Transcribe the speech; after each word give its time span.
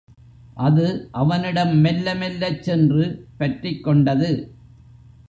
அது 0.57 1.09
அவனிடம் 1.11 1.77
மெல்ல 1.77 2.15
மெல்லச் 2.15 2.63
சென்று 2.63 3.27
பற்றிக் 3.37 3.83
கொண்டது. 3.83 4.31